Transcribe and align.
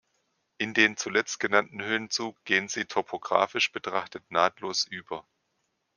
In 0.57 0.73
den 0.73 0.97
zuletzt 0.97 1.39
genannten 1.39 1.79
Höhenzug 1.83 2.43
gehen 2.43 2.67
sie 2.69 2.85
topografisch 2.85 3.71
betrachtet 3.71 4.31
nahtlos 4.31 4.83
über. 4.87 5.27